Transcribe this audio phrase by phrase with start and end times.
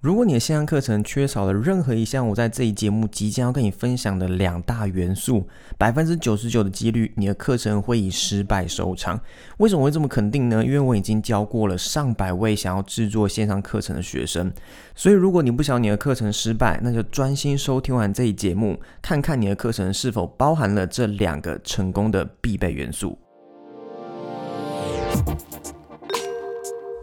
[0.00, 5.46] 如果你的线上课程缺少了任何一项我在这一节目即将要跟你分享的两大元素，
[5.76, 9.20] 百分之九十九的几率，你的课程会以失败收场。
[9.58, 10.64] 为什么会这么肯定呢？
[10.64, 14.50] 因为我已经教过了上百位想要制作线上课程的学生，
[14.94, 23.18] 所以如果你不想你的课程失败，那就专心收听完这一节目，看看你的课程是否包含了这两个成功的必备元素。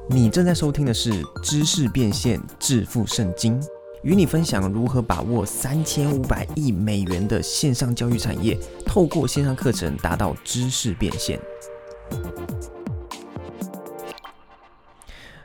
[0.10, 1.12] 你正在收听的是
[1.42, 3.62] 《知识变现致富圣经》，
[4.04, 11.38] 与你分享如何把握三千五百亿美元的线上教育产业，透过线上课程达到知识变现。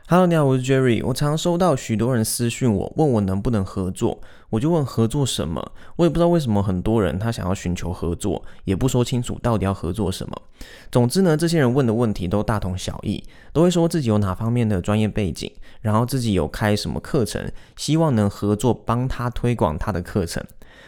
[0.06, 1.04] Hello，你好，我是 Jerry。
[1.04, 4.20] 我常收到许多人私讯我，问我能不能合作，
[4.52, 5.72] 我就问合作什么。
[5.96, 10.42] 我也不知道为什么很多人他想要寻求合作，也不说清楚到底要合作什么。
[10.90, 13.24] 总之呢，这些人问的问题都大同小异，
[13.54, 20.44] 都会说自己有哪方面的专业背景，然后自己有开什么课程，希望能合作帮他推广他的课程。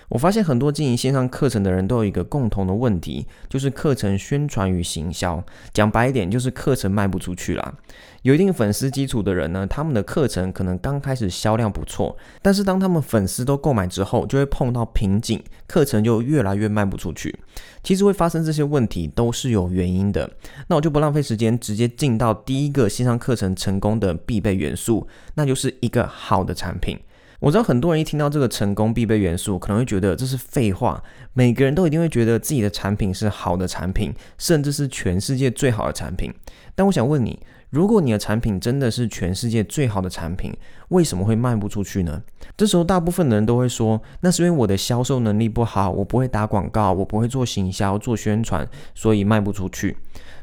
[0.09, 5.43] 我发现很多经营线上课程的人都有一个共同的问题，就是课程宣传与行销。
[5.73, 7.75] 讲白一点，就是课程卖不出去啦。
[8.23, 17.39] 有一定粉丝基础的人呢，他们的课程可能刚开始销量不错，但是当他们粉丝都购买之后，就会碰到瓶颈，课程就越来越卖不出去。
[17.83, 20.31] 其实会发生这些问题都是有原因的。
[20.69, 26.99] 那我就不浪费时间，直接进到第一个线上课程成功的必备元素，那就是一个好的产品。
[27.45, 31.03] 我知道很多人一听到这个成功必备元素，可能会觉得这是废话。
[31.35, 36.33] 每个人都一定会觉得自己的产品是好的产品，甚至是全世界最好的产品。
[36.75, 40.55] 但我想问你，如果你的产品真的是全世界最好的产品，
[40.89, 42.23] 为什么会卖不出去呢？
[42.57, 49.95] 这时候大部分的人都会说，那是因为我的销售能力不好，我不会打广告，我不会做行销、做宣传，所以卖不出去。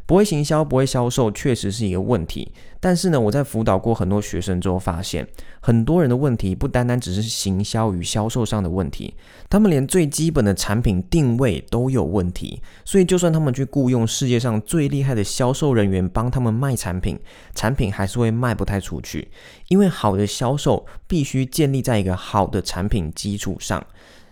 [0.05, 2.51] 不会行销，不会销售，确实是一个问题。
[2.79, 5.27] 但是呢，我在辅导过很多学生之后，发现
[5.61, 9.13] 很多人的问题不单单只是行销与销售上的问题，
[9.49, 12.61] 他们连最基本的产品定位都有问题。
[12.83, 17.19] 所以，就算他们去雇佣世界上最厉害的销售人员帮他们卖产品，
[17.53, 19.29] 产品还是会卖不太出去。
[19.67, 23.85] 因为好的销售必须建立在一个好的产品基础上。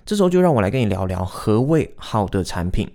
[0.06, 2.90] 这时候就让我来跟你聊聊何谓好的产品。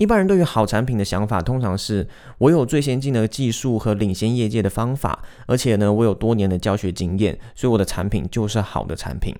[0.00, 9.36] 一般人对于好产品的想法，通常是我有最先进的技术和领先业界的方法，而且呢，我有多年的教学经验，所以我的产品就是好的产品。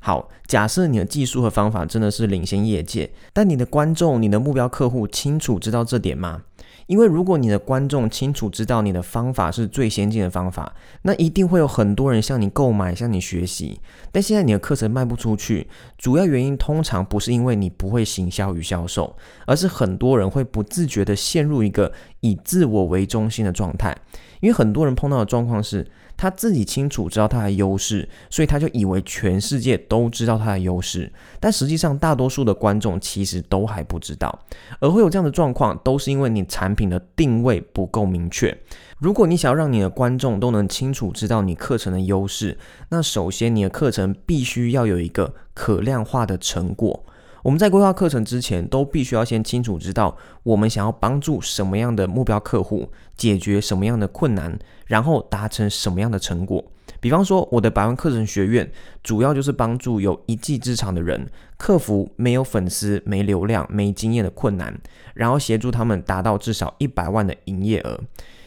[0.00, 6.42] 好，假设你的技术和方法真的是领先业界，但你的观众、你的目标客户清楚知道这点吗？
[6.86, 13.80] 因为如果你的观众清楚知道你的方法是最先进的方法，那一定会有很多人向你购买、向你学习。
[14.10, 23.96] 但现在你的课程卖不出去，主要原因通常不是因为你不会行销与销售，而是很多人会不自觉地陷入一个以自我为中心的状态。
[24.40, 25.86] 因为很多人碰到的状况是。
[26.20, 31.10] 他自己清楚知道他的优势，所以他就以为全世界都知道他的优势，
[31.40, 34.38] 但实际上大多数的观众其实都还不知道。
[34.80, 38.54] 而会有这样的状况，都是因为你产品的定位不够明确。
[38.98, 42.58] 如果你想要让你的观众都能清楚知道你课程的优势，
[42.90, 47.02] 那首先你的课程必须要有一个可量化的成果。
[47.42, 56.62] 我们在规划课程之前，都必须要先清楚知道我们想要帮助什么样的目标客户，解决什么样的困难，然后达成什么样的成果。
[57.00, 58.70] 比方说，我的百万课程学院
[59.02, 64.78] 主要就是帮助有一技之长的人克服没有粉丝、没流量、没经验的困难，
[65.14, 67.98] 然后协助他们达到至少一百万的营业额。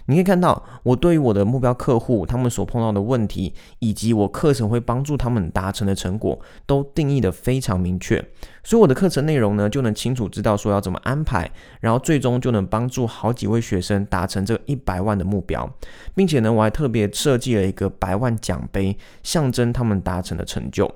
[0.08, 8.24] 你可以看到，我对于我的目标客户，他们所碰到的问题，以及我课程会帮助他们达成的成果，都定义的非常明确。
[8.66, 11.50] 所以我的课程内容呢，就能清楚知道说要怎么安排，
[11.82, 15.70] 然后最终就能帮助好几位学生达成这一百万的目标，
[16.14, 20.90] 并且呢，我还特别设计了一个百万奖杯，象征他们达成的成就。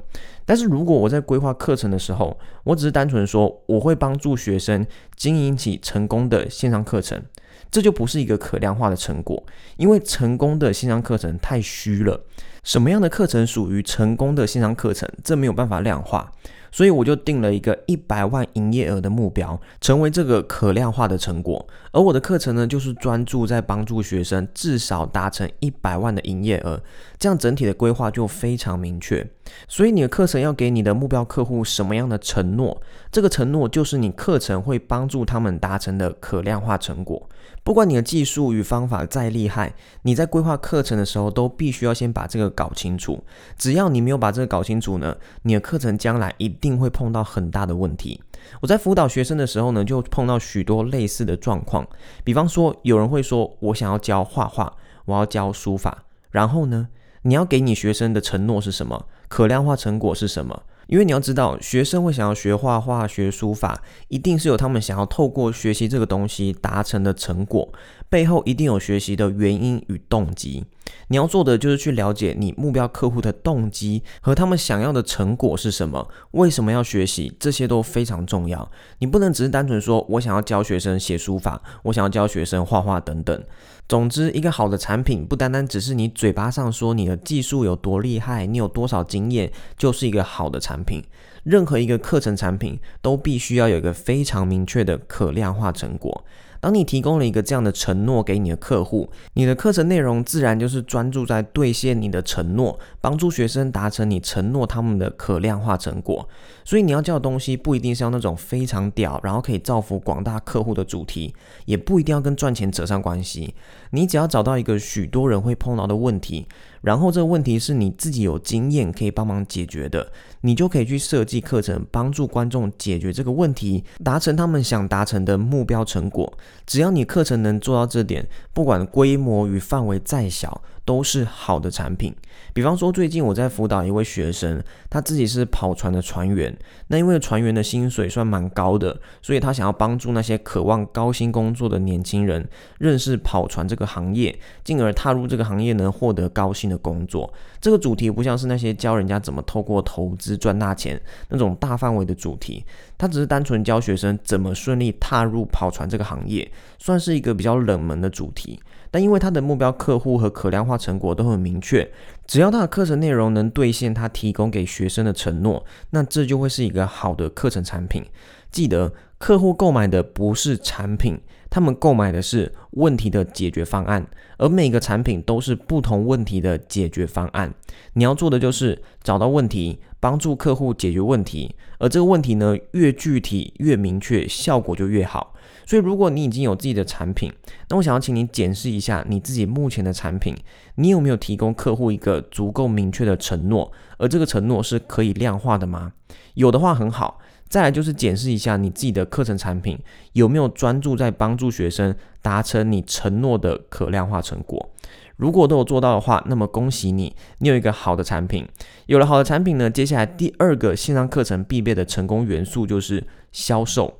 [0.46, 4.86] 但是如果我在规划课程的时候，我只是单纯说我会帮助学生
[5.16, 7.22] 经营起成功的线上课程。
[7.70, 9.44] 这就不是一个可量化的成果，
[9.78, 12.24] 因为成功的线上课程太虚了。
[12.64, 15.10] 什么样的课程属于成功的线上课程？
[15.24, 16.32] 这没有办法量化，
[16.72, 21.66] 所以我就定了一个一百万营业额的目标，成为这个可量化的成果。
[21.92, 26.82] 而我的课程呢，就是专注在帮助学生至少达成一百万的营业额，
[27.18, 29.26] 这样整体的规划就非常明确。
[29.68, 32.82] 所以你的课程要给你的目标客户什么样的承诺？
[33.12, 37.28] 这个承诺就是你课程会帮助他们达成的可量化成果。
[37.64, 39.74] 不管你的技术与方法再厉害，
[40.04, 43.22] 你在规划课程的时候都必须要先把这个搞清楚。
[43.58, 48.20] 只要你没有把这个搞清楚呢，你的课程将来一一定会碰到很大的问题。
[48.62, 51.88] 我在辅导学生的时候呢，就碰到许多类似的状况。
[52.24, 54.74] 比方说，有人会说：“我想要教画画，
[55.06, 56.88] 我要教书法。”然后呢？
[57.24, 59.06] 你要给你学生的承诺是什么？
[59.28, 60.64] 可量化成果是什么？
[60.88, 67.72] 因为你要知道，学生会想要学画画、学书法，一定是有他们想要透过学习这个东西达成的成果，
[68.10, 70.66] 背后一定有学习的原因与动机。
[71.10, 78.70] 你要做的就是去了解你目标客户的动机和他们想要的成果是什么，为什么要学习，这些都非常重要。
[79.00, 83.44] 你不能只是单纯说我想要教学生写书法，我想要教学生画画等等。
[83.88, 91.04] 总之，一个好的产品不单单只是你嘴巴上说你的技术有多厉害，你有多少经验，就是一个好的产品。
[91.44, 96.26] 任何一个课程产品都必须要有一个非常明确的可量化成果。
[96.60, 106.28] 当你提供了一个这样的承诺给你的客户，你的课程内容自然就是专注在兑现你的承诺，帮助学生达成你承诺他们的可量化成果。
[106.66, 111.34] 所以你要教的东西不一定是要那种非常屌，然后可以造福广大客户的主题，
[111.66, 113.56] 也不一定要跟赚钱扯上关系。
[113.92, 116.48] 你只要找到一个许多人会碰到的问题。
[116.82, 120.12] 然后这个问题是你自己有经验可以帮忙解决的，
[120.48, 126.38] 你就可以去设计课程，帮助观众解决这个问题，达成他们想达成的目标成果。
[126.66, 130.62] 只要你课程能做到这点，不管规模与范围再小。
[130.88, 132.16] 都是好的产品。
[132.54, 136.58] 比方说，最近我在辅导一位学生，他自己是跑船的船员。
[136.88, 142.48] 那因为船员的薪水算蛮高的，所以他想要帮助那些渴望高薪工作的年轻人
[142.80, 147.32] 认识跑船这个行业，进而踏入这个行业能，获得高薪的工作。
[147.60, 152.64] 这个主题不像是那些教人家怎么透过投资赚大钱那种大范围的主题，
[152.98, 156.50] 他只是单纯教学生怎么顺利踏入跑船这个行业，
[156.80, 158.58] 算是一个比较冷门的主题。
[158.92, 161.90] 但因为他的目标客户和可量化成果都很明确，
[162.26, 168.04] 只要他的课程内容能兑现他提供给学生的承诺，那这就会是一个好的课程产品。
[168.50, 171.20] 记得，客户购买的不是产品，
[171.50, 174.08] 他们购买的是问题的解决方案，
[174.38, 177.54] 而每个产品都是不同问题的解决方案。
[177.94, 185.34] 你要做的就是找到问题，帮助客户解决问题，而这个问题呢，越具体越明确，效果就越好。
[185.66, 187.32] 所以，如果你已经有自己的产品，
[187.70, 190.36] 那我想要请你检视一下你自己目前的产品，
[190.76, 195.92] 你有没有提供客户一个足够明确的承诺，而这个承诺是可以量化的吗？
[196.36, 197.20] 有的话很好。
[197.50, 199.80] 再来就是检视一下你自己的课程产品
[200.12, 204.70] 有没有专注在帮助学生达成你承诺的可量化成果。
[205.18, 208.48] 如果都有做到的话，那么恭喜你，你有一个好的产品。
[208.86, 214.00] 有了好的产品呢，接下来第二个线上课程必备的成功元素就是销售。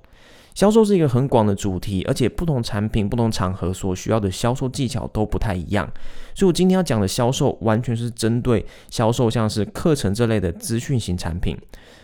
[0.54, 5.88] 销售是一个很广的主题，而且不同产品、不同场合所需要的销售技巧都不太一样。
[6.34, 11.56] 所以我今天要讲的销售，完全是针对销售，像是课程这类的资讯型产品。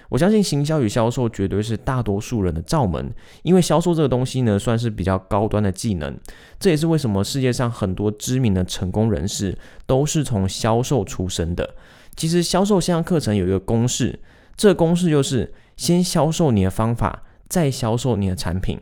[0.10, 3.14] 我相信行销与销售绝对是大多数人的罩门，
[3.44, 6.18] 因为销售这个东西呢，算是比较高端的技能。
[6.60, 11.76] 这也是为什么世界上很多知名的成功人士都是从销售出身的。
[12.16, 14.20] 其实销售线上课程有一个公式，
[14.56, 17.24] 这公式就是先销售你的方法。
[17.50, 18.80] 再销售你的产品，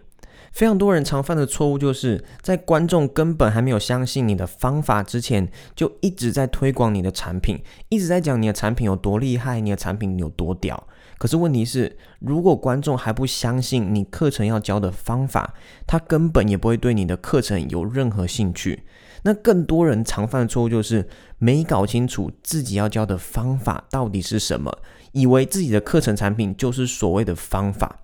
[0.53, 10.87] 非常多人常犯的错误，就是在观众根本还没有相信你的方法之前，就一直在推广你的产品，一直在讲你的产品有多厉害，你的产品有多屌。
[11.21, 15.53] 可是问题是，如果观众还不相信你课程要教的方法，
[15.85, 18.81] 他根本也不会对你的课程有任何兴趣。
[19.21, 21.07] 那更多人常犯的错误就是
[21.37, 24.75] 没搞清楚自己要教的方法到底是什么，
[25.11, 27.99] 以为自己的课程产品就是所谓的方法。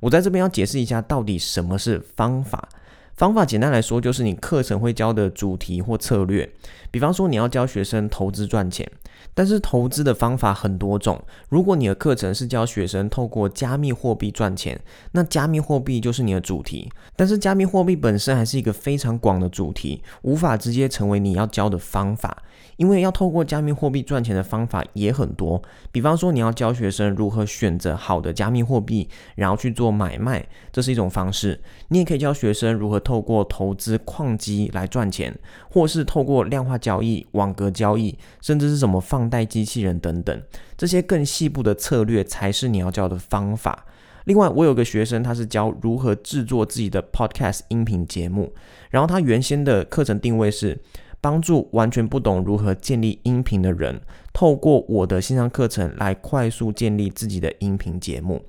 [0.00, 2.66] 我在这边要解释一下，到底什么是方法。
[3.14, 6.50] 方法简单来说，就是你课程会教的主题或策略。
[6.90, 8.90] 比方说，你要教学生投资赚钱。
[9.34, 11.20] 但是投资的方法很多种。
[11.48, 14.80] 如果你的课程是教学生透过加密货币赚钱，
[15.12, 16.90] 那加密货币就是你的主题。
[17.16, 22.42] 但是加密货币本身还是一个非常广的主题，无法直接成为你要教的方法。
[22.76, 25.60] 因为要透过加密货币赚钱的方法也很多。
[25.92, 31.60] 比方说，你要教学生如何选择好的加密货币，然后去做买卖，这是一种方式。
[31.88, 35.38] 你也可以教学生如何透过投资矿机来赚钱，
[35.70, 39.32] 或是透过量化交易、网格交易，甚至是什么放。
[39.32, 40.42] 贷机器人等等，
[40.76, 43.86] 这些更细部的策略才是你要教的方法。
[44.24, 48.52] 另外，我有个学生，他是教如何制作自己的 podcast 音频节目。
[48.90, 50.78] 然后他原先的课程定位是
[51.22, 53.98] 帮助完全不懂如何建立音频的人，
[54.32, 58.42] 透过我的线上课程来快速建立自己的音频节目。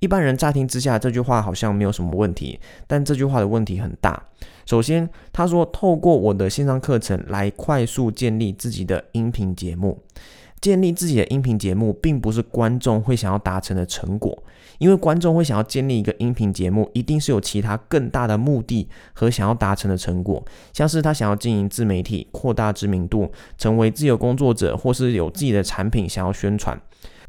[0.00, 4.22] 一般人乍听之下，这句话好像没有什么问题，但这句话的问题很大。
[4.66, 9.98] 首先，他说透过我的线上课程来快速建立自己的音频节目，
[10.60, 14.42] 建立自己的音频节目，并不是观众会想要达成的成果，
[14.80, 26.80] 因为观众会想要建立一个音频节目，一定是有其他更大的目的和想要达成的成果，像是他想要经营自媒体、扩大知名度、成为自由工作者，或是有自己的产品想要宣传。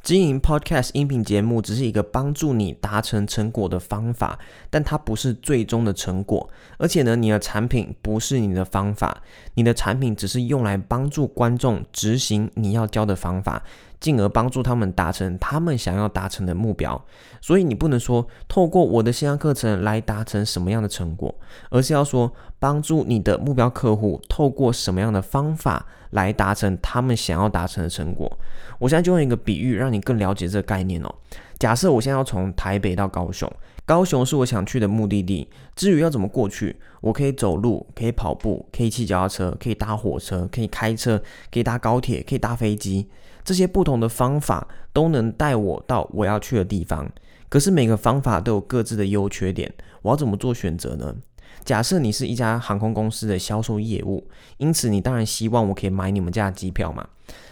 [0.01, 4.39] 经营 Podcast 音频节目只是一个帮助你达成成果的方法，
[4.69, 6.49] 但它不是最终的成果。
[6.77, 9.21] 而且呢，你的产品不是你的方法，
[9.53, 13.61] 你的产品只是用来帮助观众执行你要教的方法。
[14.01, 17.01] 进而帮助他们达成他们想要达成的目标，
[17.39, 21.33] 所以你不能说透过我的线上课程来达成什么样的成果，
[21.69, 22.29] 而是要说
[22.59, 28.31] 帮助你的目标客户透过什么样的方法来达成他们想要达成的成果。
[28.79, 31.13] 我现在就用一个比喻，让你更了解这个概念哦。
[31.59, 33.51] 假设我现在要从台北到高雄，
[33.85, 35.47] 高雄是我想去的目的地。
[35.75, 43.09] 至于要怎么过去，我可以走路，可以跑步，可以骑脚踏车，可以搭火车，可以开车，可以搭高铁，可以搭飞机。
[43.43, 47.11] 这些不同的方法都能带我到我要去的地方，
[47.49, 51.15] 可是每个方法都有各自的优缺点，我要怎么做选择呢？
[51.63, 54.27] 假设你是一家航空公司的销售业务，
[54.57, 57.07] 因此你当然希望我可以买你们家的机票嘛。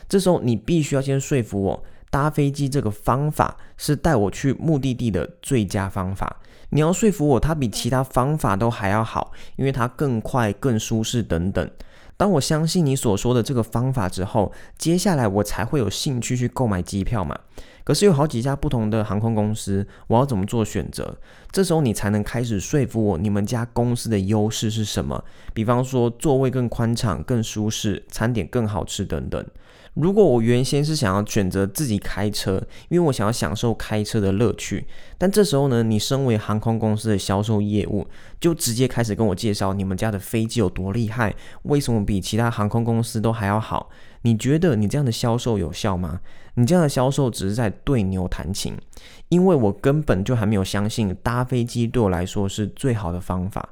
[0.08, 6.38] 这时候你必须要先说服我，搭飞机这个方法是带我去目的地的最佳方法。
[6.72, 11.70] 你要说服我，它比其他方法都还要好，因为它更快、更舒适等等。
[12.18, 17.40] 当我相信你所说的这个方法之后，接下来我才会有兴趣去购买机票嘛。
[17.84, 21.18] 可是有好几家不同的航空公司，我要怎么做选择？
[21.52, 25.24] 这时候你才能开始说服我，你们家公司的优势是什么？
[25.54, 29.44] 比方说座位更宽敞、更舒适，餐点更好吃等等。
[29.96, 34.86] 如果我原先是想要选择自己开车，因为我想要享受开车的乐趣，
[35.18, 38.08] 但这时候呢，你身为航空公司的销售业务，
[38.40, 43.90] 就直接开始跟我介绍你们家的飞机有多厉害，为什么比其他航空公司都还要好？
[44.22, 46.20] 你觉得你这样的销售有效吗？
[46.56, 48.76] 你这样的销售只是在对牛弹琴，
[49.30, 53.70] 因为我根本就还没有相信搭飞机对我来说是最好的方法。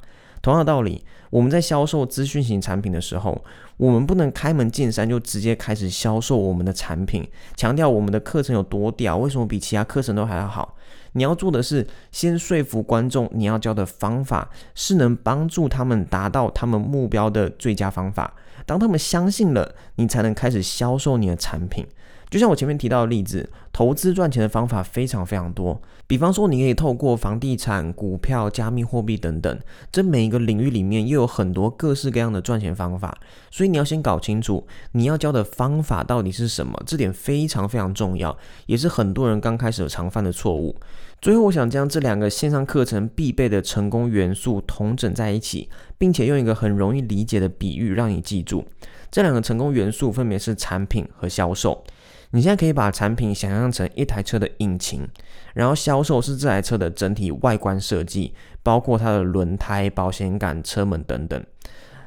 [0.47, 3.43] 同样道理，我们在销售资讯型产品的时候，
[3.75, 7.27] 我们不能开门见山就直接开始销售我们的产品，
[7.57, 10.77] 强调我们的课程有多屌，为什么比其他课程都还要好。
[11.11, 18.33] 你要做的是先说服观众，你要教的方法是能帮助他们达到他们目标的最佳方法。
[18.65, 21.85] 当他们相信了，你才能开始销售你的产品。
[22.29, 25.81] 就像我前面提到的例子，投资赚钱的方法非常非常多。
[26.07, 29.59] 比方说，你可以透过房地产、股票、加密货币等等，
[29.91, 33.17] 这每一个领域里面又有很多各式各样的赚钱方法。
[33.51, 40.75] 所以你要先搞清楚你要教的方法到底是什么，这点非常非常重要，也是很多人刚开始常犯的错误。
[41.21, 45.67] 最后，我想将这两个线上课程必备的成功元素统整在一起，
[45.97, 48.63] 并且用一个很容易理解的比喻让你记住。
[49.09, 51.83] 这两个成功元素分别是产品和销售。
[52.31, 55.07] 你现在可以把产品想象成一台车的引擎，
[55.53, 61.43] 然后销售是这台车的整体外观设计，包括它的轮胎、保险杆、车门等等。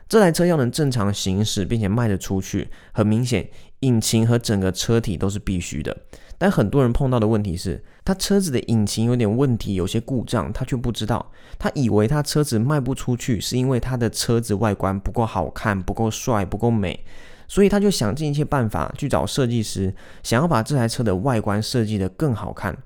[0.08, 3.48] 这台车要能正常行驶并且卖得出去，很明显，
[3.80, 5.96] 引擎和整个车体都是必须的。
[6.36, 11.30] 但很多人碰到的问题是，他车子的引擎有点问题，有些故障，他却不知道。
[11.58, 17.04] 他以为他车子卖不出去，是因为他的车子外观不够好看、不够帅、不够美。
[17.50, 19.92] 所以他就想尽一切办法去找设计师，
[20.22, 22.78] 想要把这台车的外观设计的更好看。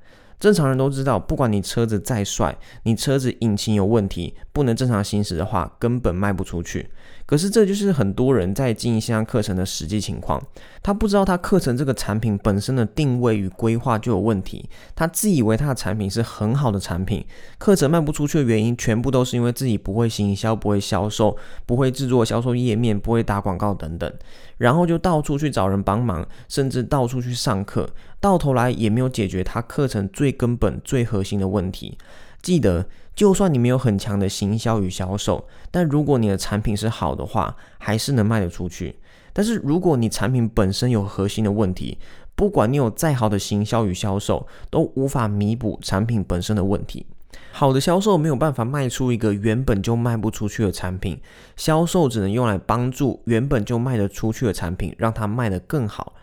[0.44, 6.90] 正常人都知道，不管你车子再帅，你车子引擎有问题，不能正常行驶的话，根本卖不出去。
[7.24, 10.38] 可是这就是很多人在经营线上课程的实际情况。
[10.82, 14.68] 他不知道他课程这个产品本身的定位与规划就有问题。
[14.94, 17.24] 他自以为他的产品是很好的产品，
[17.56, 21.34] 课程卖不出去的原因全部都是因为自己不会行销、不会销售、
[21.64, 24.12] 不会制作销售页面、不会打广告等等，
[24.58, 27.88] 然后就到处去找人帮忙，甚至到处去上课，
[28.24, 31.98] 到头来也没有解决他课程最根本、最核心的问题。
[32.40, 32.86] 记得。
[33.14, 38.96] 就算你没有很强的行销与销售，但如果你的产品是好的话，还是能卖得出去。
[39.32, 41.96] 但是如果你产品本身有核心的问题，
[42.34, 47.06] 不管你有再好的行销与销售，都无法弥补产品本身的问题。
[47.52, 51.20] 好的销售没有办法卖出一个原本就卖不出去的产品，
[51.56, 56.14] 销售只能用来帮助原本就卖得出去的产品，让它卖得更好。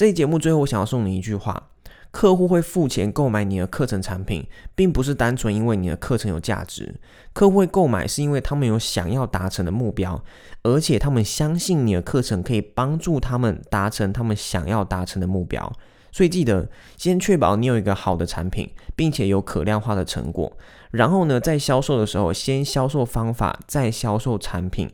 [0.00, 1.68] 这节目最后，我想要送你一句话。
[2.10, 6.98] 客户会付钱购买你的课程产品，并不是单纯因为你的课程有价值。
[7.34, 10.24] 客户会购买是因为他们有想要达成的目标，
[10.62, 15.70] 而且他们相信你的课程可以帮助他们达成他们想要达成的目标。
[16.10, 20.50] 所以记得先确保你有一个好的产品，并且有可量化的成果，
[20.92, 24.90] 然后呢，在销售的时候，先销售方法，再销售产品，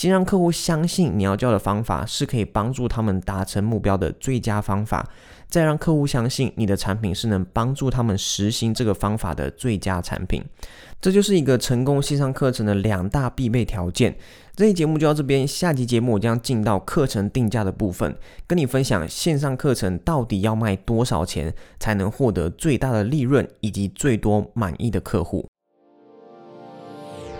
[0.00, 5.06] 先让客户相信你要教的方法是可以帮助他们达成目标的最佳方法，
[5.46, 10.42] 再让客户相信你的产品是能帮助他们实行这个方法的最佳产品。
[11.02, 14.16] 这就是一个成功线上课程的两大必备条件。
[14.56, 18.16] 这期节目就到这边，下期节目我将进到课程定价的部分，
[18.46, 25.46] 跟你分享线上课程到底要卖多少钱才能获得最大的利润以及最多满意的客户。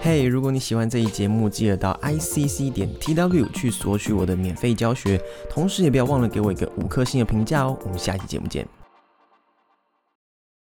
[0.02, 7.78] 嘿，如果你喜欢这一节目，记得到 i c c 点 t w 去索取我的免费教学，同时也不要忘了给我一个五颗星的评价哦。
[7.84, 8.66] 我们下期节目见。